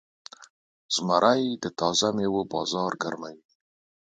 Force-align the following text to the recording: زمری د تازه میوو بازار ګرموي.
زمری 0.95 1.41
د 1.63 1.65
تازه 1.79 2.07
میوو 2.15 2.41
بازار 2.53 2.91
ګرموي. 3.03 3.37